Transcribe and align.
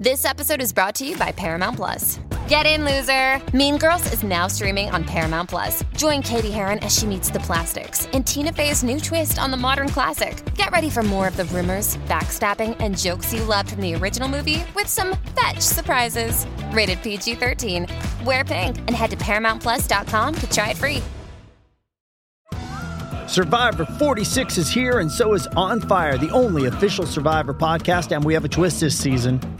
This 0.00 0.24
episode 0.24 0.62
is 0.62 0.72
brought 0.72 0.94
to 0.94 1.06
you 1.06 1.14
by 1.18 1.30
Paramount 1.30 1.76
Plus. 1.76 2.20
Get 2.48 2.64
in, 2.64 2.86
loser! 2.86 3.38
Mean 3.54 3.76
Girls 3.76 4.10
is 4.14 4.22
now 4.22 4.46
streaming 4.46 4.88
on 4.88 5.04
Paramount 5.04 5.50
Plus. 5.50 5.84
Join 5.94 6.22
Katie 6.22 6.50
Heron 6.50 6.78
as 6.78 6.98
she 6.98 7.04
meets 7.04 7.28
the 7.28 7.40
plastics 7.40 8.08
and 8.14 8.26
Tina 8.26 8.50
Fey's 8.50 8.82
new 8.82 8.98
twist 8.98 9.38
on 9.38 9.50
the 9.50 9.58
modern 9.58 9.90
classic. 9.90 10.42
Get 10.54 10.70
ready 10.70 10.88
for 10.88 11.02
more 11.02 11.28
of 11.28 11.36
the 11.36 11.44
rumors, 11.44 11.98
backstabbing, 12.08 12.78
and 12.80 12.96
jokes 12.96 13.34
you 13.34 13.44
loved 13.44 13.72
from 13.72 13.82
the 13.82 13.94
original 13.94 14.26
movie 14.26 14.64
with 14.74 14.86
some 14.86 15.18
fetch 15.38 15.60
surprises. 15.60 16.46
Rated 16.72 17.02
PG 17.02 17.34
13. 17.34 17.86
Wear 18.24 18.42
pink 18.42 18.78
and 18.78 18.92
head 18.92 19.10
to 19.10 19.18
ParamountPlus.com 19.18 20.34
to 20.34 20.50
try 20.50 20.70
it 20.70 20.78
free. 20.78 21.02
Survivor 23.26 23.84
46 23.84 24.56
is 24.56 24.70
here, 24.70 25.00
and 25.00 25.12
so 25.12 25.34
is 25.34 25.46
On 25.48 25.78
Fire, 25.78 26.16
the 26.16 26.30
only 26.30 26.68
official 26.68 27.04
Survivor 27.04 27.52
podcast. 27.52 28.16
And 28.16 28.24
we 28.24 28.32
have 28.32 28.46
a 28.46 28.48
twist 28.48 28.80
this 28.80 28.98
season. 28.98 29.59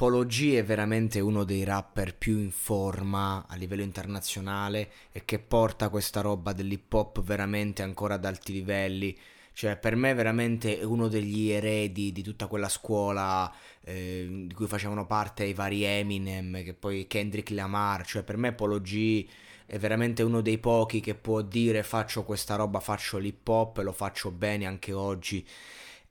Polo 0.00 0.24
G 0.24 0.54
è 0.54 0.64
veramente 0.64 1.20
uno 1.20 1.44
dei 1.44 1.62
rapper 1.62 2.16
più 2.16 2.38
in 2.38 2.52
forma 2.52 3.44
a 3.46 3.54
livello 3.54 3.82
internazionale 3.82 4.90
e 5.12 5.26
che 5.26 5.38
porta 5.38 5.90
questa 5.90 6.22
roba 6.22 6.54
dell'hip 6.54 6.90
hop 6.90 7.20
veramente 7.20 7.82
ancora 7.82 8.14
ad 8.14 8.24
alti 8.24 8.54
livelli. 8.54 9.14
Cioè, 9.52 9.76
per 9.76 9.96
me 9.96 10.14
veramente 10.14 10.80
è 10.80 10.84
uno 10.84 11.06
degli 11.06 11.50
eredi 11.50 12.12
di 12.12 12.22
tutta 12.22 12.46
quella 12.46 12.70
scuola 12.70 13.52
eh, 13.84 14.44
di 14.46 14.54
cui 14.54 14.66
facevano 14.66 15.04
parte 15.04 15.44
i 15.44 15.52
vari 15.52 15.84
Eminem, 15.84 16.64
che 16.64 16.72
poi 16.72 17.06
Kendrick 17.06 17.50
Lamar. 17.50 18.06
Cioè, 18.06 18.22
per 18.22 18.38
me 18.38 18.54
Polo 18.54 18.80
G 18.80 19.28
è 19.66 19.78
veramente 19.78 20.22
uno 20.22 20.40
dei 20.40 20.56
pochi 20.56 21.00
che 21.00 21.14
può 21.14 21.42
dire 21.42 21.82
faccio 21.82 22.24
questa 22.24 22.56
roba, 22.56 22.80
faccio 22.80 23.18
l'hip 23.18 23.46
hop 23.46 23.76
e 23.76 23.82
lo 23.82 23.92
faccio 23.92 24.30
bene 24.30 24.64
anche 24.64 24.94
oggi. 24.94 25.46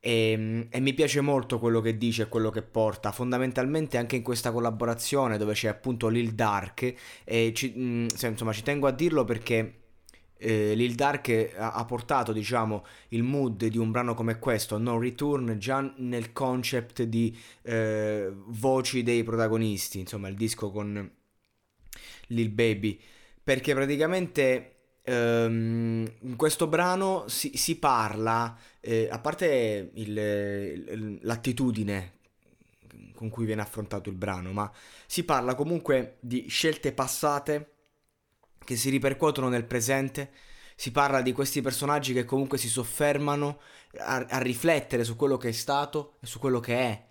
E, 0.00 0.30
ehm, 0.30 0.66
e, 0.70 0.80
mi 0.80 0.94
piace 0.94 1.20
molto 1.20 1.58
quello 1.58 1.80
che 1.80 1.96
dice 1.96 2.22
e 2.22 2.28
quello 2.28 2.50
che 2.50 2.62
porta, 2.62 3.12
fondamentalmente 3.12 3.96
anche 3.96 4.16
in 4.16 4.22
questa 4.22 4.52
collaborazione 4.52 5.38
dove 5.38 5.54
c'è 5.54 5.68
appunto 5.68 6.08
Lil 6.08 6.32
Dark, 6.34 6.94
e 7.24 7.52
ci, 7.54 7.70
mh, 7.70 8.08
insomma 8.22 8.52
ci 8.52 8.62
tengo 8.62 8.86
a 8.86 8.92
dirlo 8.92 9.24
perché 9.24 9.80
eh, 10.38 10.74
Lil 10.74 10.94
Dark 10.94 11.54
ha, 11.56 11.84
portato 11.84 12.32
diciamo 12.32 12.84
il 13.08 13.22
mood 13.22 13.66
di 13.66 13.78
un 13.78 13.90
brano 13.90 14.14
come 14.14 14.38
questo, 14.38 14.78
No 14.78 14.98
Return, 14.98 15.58
già 15.58 15.92
nel 15.98 16.32
concept 16.32 17.02
di 17.02 17.36
eh, 17.62 18.30
voci 18.46 19.02
dei 19.02 19.22
protagonisti, 19.24 19.98
insomma 19.98 20.28
il 20.28 20.36
disco 20.36 20.70
con 20.70 21.10
Lil 22.28 22.50
Baby, 22.50 23.00
perché 23.42 23.74
praticamente 23.74 24.75
Um, 25.08 26.04
in 26.22 26.34
questo 26.34 26.66
brano 26.66 27.28
si, 27.28 27.52
si 27.54 27.78
parla, 27.78 28.58
eh, 28.80 29.06
a 29.08 29.20
parte 29.20 29.92
il, 29.94 31.18
l'attitudine 31.22 32.14
con 33.14 33.28
cui 33.30 33.46
viene 33.46 33.62
affrontato 33.62 34.10
il 34.10 34.16
brano, 34.16 34.52
ma 34.52 34.70
si 35.06 35.24
parla 35.24 35.54
comunque 35.54 36.16
di 36.20 36.46
scelte 36.48 36.92
passate 36.92 37.70
che 38.64 38.76
si 38.76 38.90
ripercuotono 38.90 39.48
nel 39.48 39.64
presente. 39.64 40.30
Si 40.74 40.90
parla 40.90 41.22
di 41.22 41.32
questi 41.32 41.62
personaggi 41.62 42.12
che 42.12 42.24
comunque 42.24 42.58
si 42.58 42.68
soffermano 42.68 43.60
a, 43.98 44.26
a 44.28 44.38
riflettere 44.38 45.04
su 45.04 45.16
quello 45.16 45.38
che 45.38 45.48
è 45.48 45.52
stato 45.52 46.16
e 46.20 46.26
su 46.26 46.38
quello 46.38 46.60
che 46.60 46.76
è. 46.76 47.06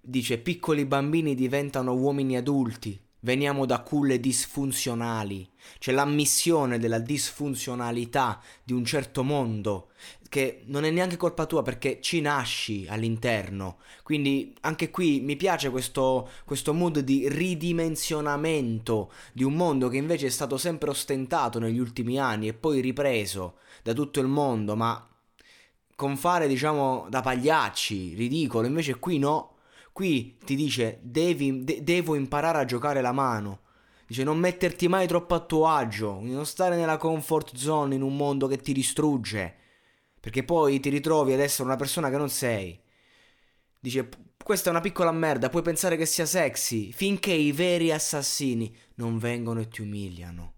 Dice 0.00 0.38
piccoli 0.38 0.86
bambini 0.86 1.34
diventano 1.34 1.92
uomini 1.92 2.36
adulti, 2.36 2.98
veniamo 3.24 3.66
da 3.66 3.80
culle 3.80 4.20
disfunzionali, 4.20 5.48
c'è 5.78 5.92
l'ammissione 5.92 6.78
della 6.78 6.98
disfunzionalità 6.98 8.40
di 8.62 8.72
un 8.72 8.84
certo 8.84 9.22
mondo 9.22 9.90
che 10.28 10.62
non 10.66 10.84
è 10.84 10.90
neanche 10.90 11.16
colpa 11.18 11.44
tua 11.44 11.62
perché 11.62 12.00
ci 12.00 12.20
nasci 12.20 12.86
all'interno. 12.88 13.78
Quindi 14.02 14.54
anche 14.62 14.90
qui 14.90 15.20
mi 15.20 15.36
piace 15.36 15.68
questo, 15.70 16.30
questo 16.44 16.72
mood 16.72 17.00
di 17.00 17.28
ridimensionamento 17.28 19.12
di 19.32 19.44
un 19.44 19.52
mondo 19.52 19.88
che 19.88 19.98
invece 19.98 20.28
è 20.28 20.30
stato 20.30 20.56
sempre 20.56 20.88
ostentato 20.88 21.58
negli 21.58 21.78
ultimi 21.78 22.18
anni 22.18 22.48
e 22.48 22.54
poi 22.54 22.80
ripreso 22.80 23.58
da 23.82 23.92
tutto 23.92 24.20
il 24.20 24.26
mondo, 24.26 24.74
ma 24.74 25.06
con 25.94 26.16
fare 26.16 26.48
diciamo 26.48 27.06
da 27.10 27.20
pagliacci, 27.20 28.14
ridicolo, 28.14 28.66
invece 28.66 28.98
qui 28.98 29.18
no, 29.18 29.56
Qui 29.92 30.38
ti 30.44 30.56
dice 30.56 30.98
devi, 31.02 31.64
de- 31.64 31.82
devo 31.82 32.14
imparare 32.14 32.58
a 32.58 32.64
giocare 32.64 33.00
la 33.00 33.12
mano. 33.12 33.60
Dice 34.06 34.24
non 34.24 34.38
metterti 34.38 34.88
mai 34.88 35.06
troppo 35.06 35.34
a 35.34 35.40
tuo 35.40 35.66
agio, 35.68 36.18
non 36.20 36.46
stare 36.46 36.76
nella 36.76 36.96
comfort 36.96 37.54
zone 37.56 37.94
in 37.94 38.02
un 38.02 38.16
mondo 38.16 38.46
che 38.46 38.58
ti 38.58 38.72
distrugge. 38.72 39.56
Perché 40.18 40.44
poi 40.44 40.80
ti 40.80 40.88
ritrovi 40.88 41.32
ad 41.32 41.40
essere 41.40 41.64
una 41.64 41.76
persona 41.76 42.08
che 42.10 42.16
non 42.16 42.30
sei. 42.30 42.80
Dice 43.78 44.08
questa 44.42 44.68
è 44.68 44.72
una 44.72 44.80
piccola 44.80 45.12
merda, 45.12 45.48
puoi 45.48 45.62
pensare 45.62 45.96
che 45.96 46.06
sia 46.06 46.26
sexy, 46.26 46.90
finché 46.92 47.32
i 47.32 47.52
veri 47.52 47.92
assassini 47.92 48.74
non 48.96 49.18
vengono 49.18 49.60
e 49.60 49.68
ti 49.68 49.82
umiliano. 49.82 50.54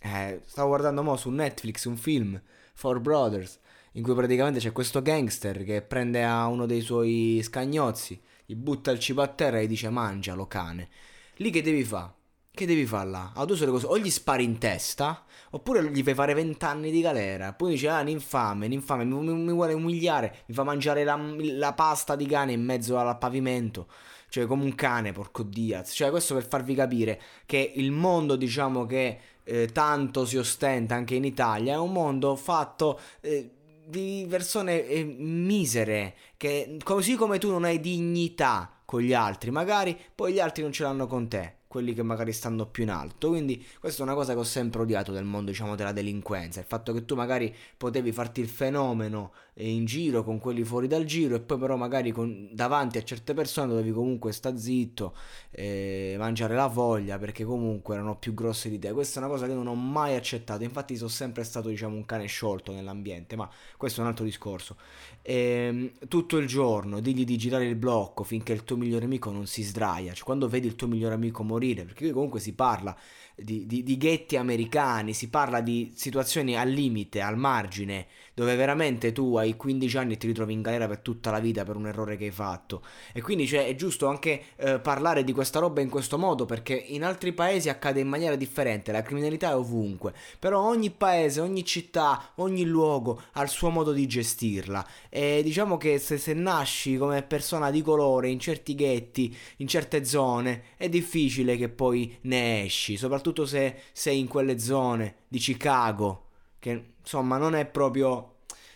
Eh, 0.00 0.40
stavo 0.44 0.68
guardando 0.68 1.02
mo 1.02 1.16
su 1.16 1.30
Netflix 1.30 1.84
un 1.84 1.96
film, 1.96 2.40
Four 2.74 3.00
Brothers 3.00 3.58
in 3.96 4.02
cui 4.02 4.14
praticamente 4.14 4.58
c'è 4.58 4.72
questo 4.72 5.02
gangster 5.02 5.64
che 5.64 5.82
prende 5.82 6.24
a 6.24 6.46
uno 6.46 6.66
dei 6.66 6.80
suoi 6.80 7.40
scagnozzi, 7.42 8.20
gli 8.44 8.54
butta 8.54 8.90
il 8.90 8.98
cibo 8.98 9.22
a 9.22 9.28
terra 9.28 9.58
e 9.58 9.64
gli 9.64 9.68
dice 9.68 9.88
mangialo 9.88 10.46
cane. 10.46 10.88
Lì 11.36 11.50
che 11.50 11.62
devi 11.62 11.84
fare? 11.84 12.12
Che 12.50 12.66
devi 12.66 12.86
fare 12.86 13.10
là? 13.10 13.32
Ah, 13.34 13.44
tu 13.44 13.54
le 13.54 13.66
cose, 13.66 13.86
o 13.86 13.98
gli 13.98 14.10
spari 14.10 14.44
in 14.44 14.58
testa, 14.58 15.24
oppure 15.50 15.90
gli 15.90 16.02
fai 16.02 16.14
fare 16.14 16.34
vent'anni 16.34 16.90
di 16.90 17.00
galera. 17.00 17.52
Poi 17.52 17.72
dice, 17.72 17.88
ah, 17.88 18.00
l'infame, 18.02 18.68
l'infame, 18.68 19.04
mi, 19.04 19.16
mi, 19.16 19.32
mi, 19.32 19.52
vuole 19.52 19.72
umiliare, 19.72 20.42
mi 20.46 20.54
fa 20.54 20.62
mangiare 20.62 21.02
la, 21.02 21.16
la, 21.16 21.72
pasta 21.72 22.14
di 22.14 22.26
cane 22.26 22.52
in 22.52 22.62
mezzo 22.62 22.96
al 22.96 23.18
pavimento. 23.18 23.88
Cioè, 24.28 24.46
come 24.46 24.64
un 24.64 24.74
cane, 24.76 25.12
porco 25.12 25.42
Diaz. 25.42 25.92
Cioè, 25.92 26.10
questo 26.10 26.34
per 26.34 26.46
farvi 26.46 26.74
capire 26.74 27.20
che 27.46 27.72
il 27.74 27.90
mondo, 27.90 28.36
diciamo, 28.36 28.86
che 28.86 29.18
eh, 29.42 29.66
tanto 29.72 30.24
si 30.24 30.36
ostenta 30.36 30.94
anche 30.94 31.16
in 31.16 31.24
Italia, 31.24 31.74
è 31.74 31.78
un 31.78 31.92
mondo 31.92 32.36
fatto... 32.36 33.00
Eh, 33.20 33.50
di 33.86 34.26
persone 34.28 34.86
eh, 34.86 35.04
misere, 35.04 36.14
che 36.36 36.78
così 36.82 37.16
come 37.16 37.38
tu 37.38 37.50
non 37.50 37.64
hai 37.64 37.80
dignità 37.80 38.80
con 38.84 39.00
gli 39.00 39.12
altri, 39.12 39.50
magari 39.50 39.98
poi 40.14 40.32
gli 40.32 40.40
altri 40.40 40.62
non 40.62 40.72
ce 40.72 40.82
l'hanno 40.82 41.06
con 41.06 41.28
te 41.28 41.62
quelli 41.74 41.92
che 41.92 42.04
magari 42.04 42.32
stanno 42.32 42.66
più 42.66 42.84
in 42.84 42.90
alto. 42.90 43.30
Quindi 43.30 43.64
questa 43.80 44.02
è 44.02 44.06
una 44.06 44.14
cosa 44.14 44.32
che 44.32 44.38
ho 44.38 44.44
sempre 44.44 44.82
odiato 44.82 45.10
del 45.10 45.24
mondo, 45.24 45.50
diciamo, 45.50 45.74
della 45.74 45.90
delinquenza. 45.90 46.60
Il 46.60 46.66
fatto 46.66 46.92
che 46.92 47.04
tu 47.04 47.16
magari 47.16 47.52
potevi 47.76 48.12
farti 48.12 48.40
il 48.40 48.46
fenomeno 48.46 49.32
in 49.58 49.84
giro 49.84 50.24
con 50.24 50.38
quelli 50.38 50.64
fuori 50.64 50.88
dal 50.88 51.04
giro 51.04 51.36
e 51.36 51.40
poi 51.40 51.58
però 51.58 51.76
magari 51.76 52.10
con, 52.10 52.48
davanti 52.52 52.98
a 52.98 53.04
certe 53.04 53.34
persone 53.34 53.68
dovevi 53.68 53.92
comunque 53.92 54.32
sta 54.32 54.56
zitto, 54.56 55.14
eh, 55.50 56.16
mangiare 56.18 56.54
la 56.56 56.66
voglia 56.66 57.18
perché 57.18 57.44
comunque 57.44 57.94
erano 57.94 58.16
più 58.16 58.34
grosse 58.34 58.68
di 58.68 58.78
te. 58.78 58.92
Questa 58.92 59.18
è 59.18 59.22
una 59.24 59.32
cosa 59.32 59.46
che 59.46 59.54
non 59.54 59.66
ho 59.66 59.74
mai 59.74 60.14
accettato. 60.14 60.62
Infatti 60.62 60.96
sono 60.96 61.08
sempre 61.08 61.42
stato, 61.42 61.68
diciamo, 61.68 61.96
un 61.96 62.04
cane 62.04 62.26
sciolto 62.26 62.72
nell'ambiente, 62.72 63.34
ma 63.34 63.50
questo 63.76 63.98
è 63.98 64.02
un 64.04 64.10
altro 64.10 64.24
discorso. 64.24 64.76
E, 65.22 65.34
ehm, 65.34 65.90
tutto 66.06 66.36
il 66.36 66.46
giorno 66.46 67.00
digli 67.00 67.24
di 67.24 67.36
girare 67.36 67.64
il 67.66 67.76
blocco 67.76 68.22
finché 68.22 68.52
il 68.52 68.62
tuo 68.62 68.76
migliore 68.76 69.06
amico 69.06 69.32
non 69.32 69.46
si 69.46 69.62
sdraia. 69.62 70.12
Cioè, 70.12 70.24
quando 70.24 70.48
vedi 70.48 70.68
il 70.68 70.76
tuo 70.76 70.86
migliore 70.86 71.14
amico 71.14 71.42
morire, 71.42 71.62
perché 71.72 72.04
qui 72.04 72.12
comunque 72.12 72.40
si 72.40 72.52
parla 72.52 72.94
di, 73.36 73.66
di, 73.66 73.82
di, 73.82 73.96
ghetti 73.96 74.36
americani, 74.36 75.12
si 75.12 75.28
parla 75.28 75.60
di 75.60 75.92
situazioni 75.94 76.56
al 76.56 76.68
limite, 76.68 77.20
al 77.20 77.36
margine, 77.36 78.06
dove 78.32 78.54
veramente 78.54 79.12
tu 79.12 79.36
hai 79.36 79.56
15 79.56 79.96
anni 79.96 80.12
e 80.14 80.16
ti 80.16 80.26
ritrovi 80.26 80.52
in 80.52 80.62
galera 80.62 80.86
per 80.86 80.98
tutta 80.98 81.30
la 81.30 81.40
vita 81.40 81.64
per 81.64 81.76
un 81.76 81.86
errore 81.86 82.16
che 82.16 82.26
hai 82.26 82.30
fatto. 82.30 82.82
E 83.12 83.20
quindi 83.22 83.46
cioè, 83.46 83.66
è 83.66 83.74
giusto 83.74 84.06
anche 84.06 84.42
eh, 84.56 84.78
parlare 84.78 85.24
di 85.24 85.32
questa 85.32 85.58
roba 85.58 85.80
in 85.80 85.88
questo 85.88 86.16
modo, 86.16 86.44
perché 86.44 86.74
in 86.74 87.02
altri 87.02 87.32
paesi 87.32 87.68
accade 87.68 88.00
in 88.00 88.08
maniera 88.08 88.36
differente, 88.36 88.92
la 88.92 89.02
criminalità 89.02 89.50
è 89.50 89.56
ovunque, 89.56 90.14
però 90.38 90.60
ogni 90.60 90.90
paese, 90.90 91.40
ogni 91.40 91.64
città, 91.64 92.32
ogni 92.36 92.64
luogo 92.64 93.20
ha 93.32 93.42
il 93.42 93.48
suo 93.48 93.70
modo 93.70 93.92
di 93.92 94.06
gestirla. 94.06 94.86
E 95.08 95.40
diciamo 95.42 95.76
che 95.76 95.98
se, 95.98 96.18
se 96.18 96.34
nasci 96.34 96.96
come 96.96 97.22
persona 97.22 97.70
di 97.70 97.82
colore 97.82 98.28
in 98.28 98.38
certi 98.38 98.74
ghetti, 98.74 99.36
in 99.56 99.66
certe 99.66 100.04
zone, 100.04 100.62
è 100.76 100.88
difficile 100.88 101.53
che 101.56 101.68
poi 101.68 102.16
ne 102.22 102.64
esci, 102.64 102.96
soprattutto 102.96 103.46
se 103.46 103.82
sei 103.92 104.18
in 104.18 104.28
quelle 104.28 104.58
zone 104.58 105.16
di 105.28 105.38
Chicago, 105.38 106.28
che 106.58 106.92
insomma 107.00 107.36
non 107.36 107.54
è 107.54 107.66
proprio... 107.66 108.30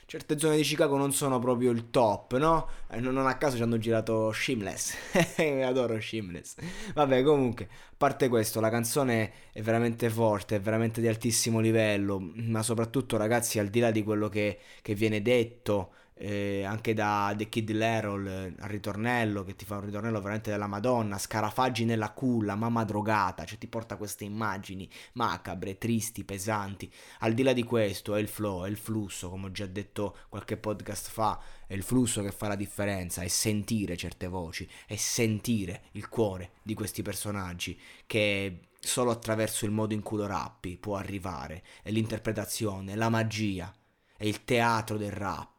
Certe 0.08 0.38
zone 0.38 0.56
di 0.56 0.62
Chicago 0.62 0.96
non 0.96 1.12
sono 1.12 1.38
proprio 1.38 1.70
il 1.70 1.90
top, 1.90 2.38
no? 2.38 2.66
Eh, 2.90 2.98
non 2.98 3.26
a 3.26 3.36
caso 3.36 3.56
ci 3.56 3.62
hanno 3.62 3.76
girato 3.76 4.32
Shameless. 4.32 4.94
Adoro 5.66 6.00
Shameless. 6.00 6.54
Vabbè, 6.94 7.22
comunque, 7.22 7.68
a 7.70 7.94
parte 7.94 8.30
questo, 8.30 8.58
la 8.58 8.70
canzone 8.70 9.32
è 9.52 9.60
veramente 9.60 10.08
forte, 10.08 10.56
è 10.56 10.60
veramente 10.62 11.02
di 11.02 11.08
altissimo 11.08 11.60
livello, 11.60 12.18
ma 12.36 12.62
soprattutto, 12.62 13.18
ragazzi, 13.18 13.58
al 13.58 13.68
di 13.68 13.80
là 13.80 13.90
di 13.90 14.02
quello 14.02 14.30
che, 14.30 14.58
che 14.80 14.94
viene 14.94 15.20
detto, 15.20 15.90
eh, 16.18 16.64
anche 16.64 16.94
da 16.94 17.32
The 17.36 17.48
Kid 17.48 17.70
Lerol 17.70 18.26
eh, 18.26 18.54
al 18.58 18.68
ritornello 18.68 19.44
che 19.44 19.54
ti 19.54 19.64
fa 19.64 19.76
un 19.76 19.84
ritornello 19.84 20.20
veramente 20.20 20.50
della 20.50 20.66
Madonna, 20.66 21.16
scarafaggi 21.16 21.84
nella 21.84 22.10
culla, 22.10 22.56
mamma 22.56 22.84
drogata, 22.84 23.44
cioè 23.44 23.58
ti 23.58 23.68
porta 23.68 23.96
queste 23.96 24.24
immagini 24.24 24.88
macabre, 25.12 25.78
tristi, 25.78 26.24
pesanti. 26.24 26.92
Al 27.20 27.34
di 27.34 27.42
là 27.42 27.52
di 27.52 27.62
questo 27.62 28.16
è 28.16 28.20
il 28.20 28.28
flow, 28.28 28.64
è 28.64 28.68
il 28.68 28.76
flusso, 28.76 29.30
come 29.30 29.46
ho 29.46 29.52
già 29.52 29.66
detto 29.66 30.16
qualche 30.28 30.56
podcast 30.56 31.08
fa, 31.08 31.40
è 31.66 31.74
il 31.74 31.82
flusso 31.82 32.22
che 32.22 32.32
fa 32.32 32.48
la 32.48 32.56
differenza, 32.56 33.22
è 33.22 33.28
sentire 33.28 33.96
certe 33.96 34.26
voci, 34.26 34.68
è 34.86 34.96
sentire 34.96 35.82
il 35.92 36.08
cuore 36.08 36.52
di 36.62 36.74
questi 36.74 37.02
personaggi 37.02 37.78
che 38.06 38.60
solo 38.80 39.10
attraverso 39.10 39.64
il 39.64 39.70
modo 39.70 39.94
in 39.94 40.02
cui 40.02 40.18
lo 40.18 40.26
rappi 40.26 40.76
può 40.76 40.96
arrivare, 40.96 41.62
è 41.82 41.90
l'interpretazione, 41.90 42.96
la 42.96 43.08
magia, 43.08 43.72
è 44.16 44.24
il 44.24 44.44
teatro 44.44 44.96
del 44.96 45.12
rap 45.12 45.57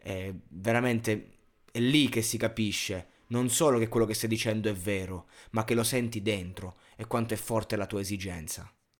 è 0.00 0.32
veramente 0.48 1.30
è 1.70 1.78
lì 1.78 2.08
che 2.08 2.22
si 2.22 2.36
capisce 2.36 3.06
non 3.30 3.48
solo 3.48 3.78
che 3.78 3.88
quello 3.88 4.06
che 4.06 4.14
stai 4.14 4.28
dicendo 4.28 4.68
è 4.68 4.74
vero, 4.74 5.28
ma 5.50 5.64
che 5.64 5.74
lo 5.74 5.84
senti 5.84 6.20
dentro 6.22 6.78
e 6.96 7.06
quanto 7.06 7.34
è 7.34 7.36
forte 7.36 7.76
la 7.76 7.86
tua 7.86 8.00
esigenza. 8.00 8.72